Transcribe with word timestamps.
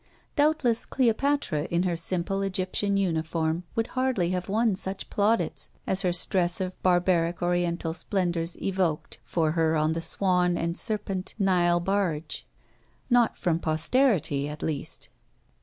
Doubtless 0.35 0.87
Cleopatra 0.87 1.65
in 1.65 1.83
her 1.83 1.95
simple 1.95 2.41
Egyptian 2.41 2.97
uniform 2.97 3.65
would 3.75 3.85
hardly 3.93 4.31
have 4.31 4.49
won 4.49 4.75
such 4.75 5.11
plaudits 5.11 5.69
as 5.85 6.01
her 6.01 6.11
stress 6.11 6.59
of 6.59 6.81
barbaric 6.81 7.43
Oriental 7.43 7.93
splendours 7.93 8.59
evoked 8.59 9.19
for 9.23 9.51
her 9.51 9.75
on 9.77 9.91
the 9.91 10.01
swan 10.01 10.57
and 10.57 10.75
serpent 10.75 11.35
Nile 11.37 11.79
barge 11.79 12.47
not 13.11 13.37
from 13.37 13.59
posterity 13.59 14.49
at 14.49 14.63
least. 14.63 15.09